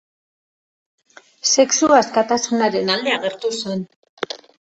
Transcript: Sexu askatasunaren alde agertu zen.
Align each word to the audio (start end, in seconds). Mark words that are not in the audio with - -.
Sexu 1.49 1.91
askatasunaren 1.99 2.91
alde 2.95 3.13
agertu 3.19 3.53
zen. 3.59 3.87